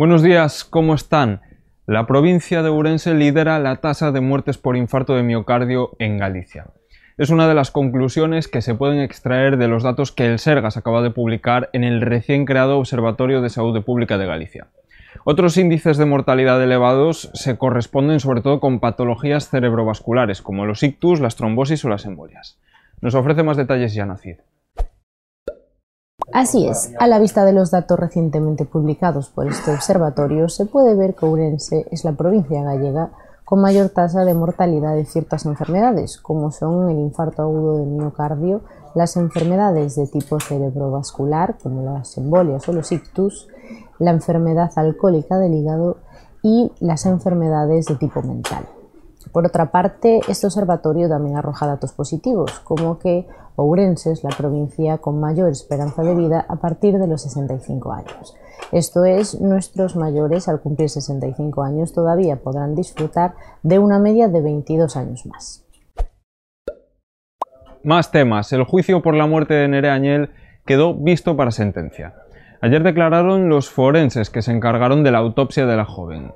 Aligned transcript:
Buenos 0.00 0.22
días, 0.22 0.64
¿cómo 0.64 0.94
están? 0.94 1.42
La 1.84 2.06
provincia 2.06 2.62
de 2.62 2.70
Ourense 2.70 3.12
lidera 3.12 3.58
la 3.58 3.82
tasa 3.82 4.12
de 4.12 4.22
muertes 4.22 4.56
por 4.56 4.74
infarto 4.78 5.14
de 5.14 5.22
miocardio 5.22 5.90
en 5.98 6.16
Galicia. 6.16 6.68
Es 7.18 7.28
una 7.28 7.46
de 7.46 7.54
las 7.54 7.70
conclusiones 7.70 8.48
que 8.48 8.62
se 8.62 8.74
pueden 8.74 9.00
extraer 9.00 9.58
de 9.58 9.68
los 9.68 9.82
datos 9.82 10.10
que 10.10 10.24
el 10.24 10.38
Sergas 10.38 10.78
acaba 10.78 11.02
de 11.02 11.10
publicar 11.10 11.68
en 11.74 11.84
el 11.84 12.00
recién 12.00 12.46
creado 12.46 12.78
Observatorio 12.78 13.42
de 13.42 13.50
Salud 13.50 13.78
Pública 13.84 14.16
de 14.16 14.24
Galicia. 14.24 14.68
Otros 15.24 15.58
índices 15.58 15.98
de 15.98 16.06
mortalidad 16.06 16.64
elevados 16.64 17.30
se 17.34 17.58
corresponden 17.58 18.20
sobre 18.20 18.40
todo 18.40 18.58
con 18.58 18.80
patologías 18.80 19.50
cerebrovasculares, 19.50 20.40
como 20.40 20.64
los 20.64 20.82
ictus, 20.82 21.20
las 21.20 21.36
trombosis 21.36 21.84
o 21.84 21.90
las 21.90 22.06
embolias. 22.06 22.58
Nos 23.02 23.14
ofrece 23.14 23.42
más 23.42 23.58
detalles 23.58 23.92
Yanacid. 23.92 24.36
Así 26.32 26.68
es, 26.68 26.92
a 27.00 27.08
la 27.08 27.18
vista 27.18 27.44
de 27.44 27.52
los 27.52 27.72
datos 27.72 27.98
recientemente 27.98 28.64
publicados 28.64 29.28
por 29.28 29.48
este 29.48 29.72
observatorio, 29.72 30.48
se 30.48 30.64
puede 30.64 30.94
ver 30.94 31.14
que 31.14 31.26
Ourense 31.26 31.86
es 31.90 32.04
la 32.04 32.12
provincia 32.12 32.62
gallega 32.62 33.10
con 33.44 33.60
mayor 33.60 33.88
tasa 33.88 34.24
de 34.24 34.32
mortalidad 34.32 34.94
de 34.94 35.04
ciertas 35.06 35.44
enfermedades, 35.44 36.18
como 36.18 36.52
son 36.52 36.88
el 36.88 37.00
infarto 37.00 37.42
agudo 37.42 37.78
de 37.78 37.86
miocardio, 37.86 38.60
las 38.94 39.16
enfermedades 39.16 39.96
de 39.96 40.06
tipo 40.06 40.38
cerebrovascular, 40.38 41.56
como 41.60 41.82
las 41.82 42.16
embolias 42.16 42.68
o 42.68 42.72
los 42.72 42.92
ictus, 42.92 43.48
la 43.98 44.12
enfermedad 44.12 44.70
alcohólica 44.76 45.36
del 45.38 45.54
hígado 45.54 45.96
y 46.42 46.70
las 46.78 47.06
enfermedades 47.06 47.86
de 47.86 47.96
tipo 47.96 48.22
mental. 48.22 48.68
Por 49.32 49.46
otra 49.46 49.70
parte, 49.70 50.20
este 50.28 50.46
observatorio 50.46 51.08
también 51.08 51.36
arroja 51.36 51.66
datos 51.66 51.92
positivos, 51.92 52.60
como 52.60 52.98
que 52.98 53.26
Ourense 53.56 54.12
es 54.12 54.24
la 54.24 54.30
provincia 54.30 54.98
con 54.98 55.20
mayor 55.20 55.50
esperanza 55.50 56.02
de 56.02 56.14
vida 56.14 56.46
a 56.48 56.56
partir 56.56 56.98
de 56.98 57.06
los 57.06 57.22
65 57.22 57.92
años. 57.92 58.34
Esto 58.72 59.04
es, 59.04 59.40
nuestros 59.40 59.96
mayores 59.96 60.48
al 60.48 60.60
cumplir 60.60 60.88
65 60.88 61.62
años 61.62 61.92
todavía 61.92 62.36
podrán 62.36 62.74
disfrutar 62.74 63.34
de 63.62 63.78
una 63.78 63.98
media 63.98 64.28
de 64.28 64.40
22 64.40 64.96
años 64.96 65.26
más. 65.26 65.66
Más 67.82 68.10
temas. 68.10 68.52
El 68.52 68.64
juicio 68.64 69.02
por 69.02 69.14
la 69.14 69.26
muerte 69.26 69.54
de 69.54 69.68
Nerea 69.68 69.94
Añel 69.94 70.30
quedó 70.66 70.94
visto 70.94 71.36
para 71.36 71.50
sentencia. 71.50 72.14
Ayer 72.60 72.82
declararon 72.82 73.48
los 73.48 73.70
forenses 73.70 74.30
que 74.30 74.42
se 74.42 74.52
encargaron 74.52 75.02
de 75.02 75.10
la 75.10 75.18
autopsia 75.18 75.66
de 75.66 75.76
la 75.76 75.86
joven. 75.86 76.32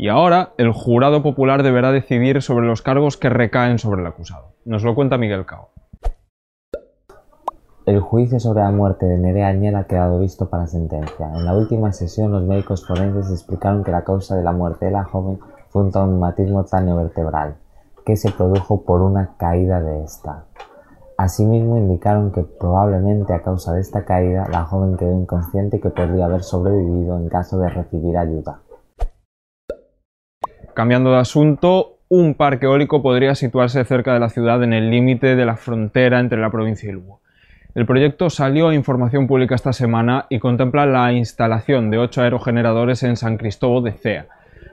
Y 0.00 0.06
ahora 0.06 0.52
el 0.58 0.70
jurado 0.70 1.24
popular 1.24 1.64
deberá 1.64 1.90
decidir 1.90 2.40
sobre 2.40 2.68
los 2.68 2.82
cargos 2.82 3.16
que 3.16 3.30
recaen 3.30 3.80
sobre 3.80 4.00
el 4.00 4.06
acusado. 4.06 4.54
Nos 4.64 4.84
lo 4.84 4.94
cuenta 4.94 5.18
Miguel 5.18 5.44
Cao. 5.44 5.70
El 7.84 7.98
juicio 7.98 8.38
sobre 8.38 8.60
la 8.60 8.70
muerte 8.70 9.06
de 9.06 9.18
Nerea 9.18 9.48
Añel 9.48 9.74
ha 9.74 9.88
quedado 9.88 10.20
visto 10.20 10.48
para 10.48 10.68
sentencia. 10.68 11.32
En 11.34 11.44
la 11.44 11.52
última 11.52 11.90
sesión, 11.92 12.30
los 12.30 12.44
médicos 12.44 12.86
forenses 12.86 13.28
explicaron 13.32 13.82
que 13.82 13.90
la 13.90 14.04
causa 14.04 14.36
de 14.36 14.44
la 14.44 14.52
muerte 14.52 14.86
de 14.86 14.92
la 14.92 15.02
joven 15.02 15.40
fue 15.70 15.82
un 15.82 15.90
traumatismo 15.90 16.64
vertebral, 16.70 17.56
que 18.06 18.16
se 18.16 18.30
produjo 18.30 18.84
por 18.84 19.02
una 19.02 19.34
caída 19.36 19.80
de 19.80 20.04
esta. 20.04 20.44
Asimismo, 21.16 21.76
indicaron 21.76 22.30
que 22.30 22.44
probablemente 22.44 23.34
a 23.34 23.42
causa 23.42 23.72
de 23.72 23.80
esta 23.80 24.04
caída 24.04 24.46
la 24.48 24.64
joven 24.64 24.96
quedó 24.96 25.12
inconsciente 25.12 25.78
y 25.78 25.80
que 25.80 25.90
podría 25.90 26.26
haber 26.26 26.44
sobrevivido 26.44 27.16
en 27.16 27.28
caso 27.28 27.58
de 27.58 27.68
recibir 27.68 28.16
ayuda. 28.16 28.60
Cambiando 30.78 31.10
de 31.10 31.18
asunto, 31.18 31.96
un 32.08 32.34
parque 32.34 32.66
eólico 32.66 33.02
podría 33.02 33.34
situarse 33.34 33.84
cerca 33.84 34.14
de 34.14 34.20
la 34.20 34.28
ciudad 34.28 34.62
en 34.62 34.72
el 34.72 34.92
límite 34.92 35.34
de 35.34 35.44
la 35.44 35.56
frontera 35.56 36.20
entre 36.20 36.40
la 36.40 36.52
provincia 36.52 36.88
y 36.88 36.92
Lugo. 36.92 37.18
El 37.74 37.84
proyecto 37.84 38.30
salió 38.30 38.68
a 38.68 38.76
información 38.76 39.26
pública 39.26 39.56
esta 39.56 39.72
semana 39.72 40.26
y 40.28 40.38
contempla 40.38 40.86
la 40.86 41.12
instalación 41.12 41.90
de 41.90 41.98
ocho 41.98 42.22
aerogeneradores 42.22 43.02
en 43.02 43.16
San 43.16 43.38
Cristóbal 43.38 43.82
de 43.82 43.90
Cea, 43.90 44.26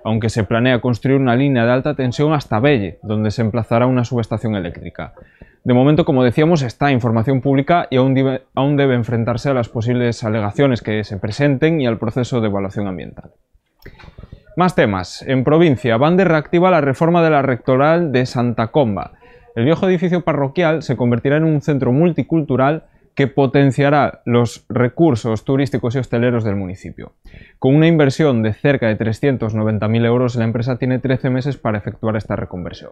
aunque 0.04 0.30
se 0.30 0.44
planea 0.44 0.80
construir 0.80 1.20
una 1.20 1.36
línea 1.36 1.66
de 1.66 1.72
alta 1.72 1.96
tensión 1.96 2.34
hasta 2.34 2.60
Belle, 2.60 3.00
donde 3.02 3.32
se 3.32 3.42
emplazará 3.42 3.88
una 3.88 4.04
subestación 4.04 4.54
eléctrica. 4.54 5.14
De 5.64 5.74
momento, 5.74 6.06
como 6.06 6.24
decíamos, 6.24 6.62
está 6.62 6.92
información 6.92 7.42
pública 7.42 7.88
y 7.90 7.96
aún 7.96 8.16
aún 8.54 8.78
debe 8.78 8.94
enfrentarse 8.94 9.50
a 9.50 9.56
las 9.56 9.70
posibles 9.70 10.24
alegaciones 10.24 10.84
que 10.84 11.04
se 11.04 11.18
presenten 11.18 11.82
y 11.82 11.88
al 11.88 11.98
proceso 11.98 12.42
de 12.42 12.48
evaluación 12.50 12.86
ambiental. 12.86 13.32
Más 14.56 14.74
temas. 14.74 15.22
En 15.28 15.44
provincia, 15.44 15.98
Bande 15.98 16.24
reactiva 16.24 16.72
la 16.72 16.80
reforma 16.80 17.22
de 17.22 17.30
la 17.30 17.42
rectoral 17.42 18.14
de 18.14 18.26
Santa 18.26 18.68
Comba. 18.68 19.12
El 19.54 19.66
viejo 19.66 19.86
edificio 19.90 20.22
parroquial 20.22 20.82
se 20.82 20.96
convertirá 20.96 21.36
en 21.36 21.44
un 21.44 21.62
centro 21.62 21.92
multicultural 21.92 22.86
que 23.16 23.28
potenciará 23.28 24.22
los 24.24 24.66
recursos 24.70 25.44
turísticos 25.44 25.96
y 25.96 26.00
hosteleros 26.00 26.46
del 26.46 26.56
municipio. 26.56 27.12
Con 27.60 27.76
una 27.76 27.88
inversión 27.88 28.44
de 28.44 28.54
cerca 28.54 28.88
de 28.88 28.98
390.000 28.98 30.06
euros, 30.06 30.38
la 30.38 30.46
empresa 30.46 30.78
tiene 30.78 31.00
13 31.00 31.30
meses 31.30 31.58
para 31.58 31.78
efectuar 31.78 32.16
esta 32.16 32.38
reconversión. 32.38 32.92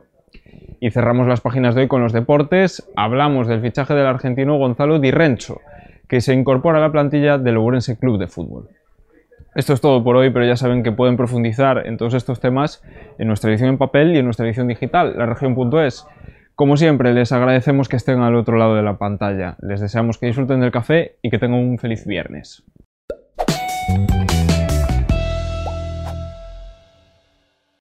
Y 0.82 0.92
cerramos 0.92 1.28
las 1.28 1.40
páginas 1.40 1.76
de 1.76 1.82
hoy 1.82 1.88
con 1.88 2.02
los 2.02 2.12
deportes. 2.12 2.90
Hablamos 2.98 3.48
del 3.48 3.62
fichaje 3.62 3.94
del 3.94 4.06
argentino 4.08 4.58
Gonzalo 4.58 5.00
Di 5.00 5.12
Rencho, 5.12 5.62
que 6.10 6.20
se 6.20 6.34
incorpora 6.34 6.80
a 6.80 6.82
la 6.82 6.92
plantilla 6.92 7.38
del 7.38 7.56
Ourense 7.56 7.98
Club 7.98 8.20
de 8.20 8.28
Fútbol. 8.28 8.68
Esto 9.56 9.74
es 9.74 9.82
todo 9.82 10.04
por 10.04 10.16
hoy, 10.16 10.32
pero 10.32 10.46
ya 10.46 10.56
saben 10.56 10.82
que 10.82 10.92
pueden 10.92 11.16
profundizar 11.16 11.86
en 11.86 11.98
todos 11.98 12.16
estos 12.16 12.40
temas 12.40 12.82
en 13.20 13.28
nuestra 13.28 13.52
edición 13.52 13.70
en 13.70 13.78
papel 13.78 14.16
y 14.16 14.18
en 14.18 14.26
nuestra 14.26 14.48
edición 14.48 14.68
digital, 14.68 15.14
la 15.16 15.28
región.es. 15.28 16.08
Como 16.56 16.76
siempre, 16.76 17.14
les 17.14 17.32
agradecemos 17.32 17.88
que 17.88 17.96
estén 17.96 18.22
al 18.22 18.36
otro 18.36 18.58
lado 18.58 18.76
de 18.76 18.82
la 18.82 18.98
pantalla. 18.98 19.58
Les 19.62 19.80
deseamos 19.80 20.18
que 20.18 20.26
disfruten 20.26 20.60
del 20.60 20.72
café 20.72 21.18
y 21.22 21.30
que 21.30 21.38
tengan 21.38 21.60
un 21.60 21.78
feliz 21.78 22.06
viernes. 22.06 22.64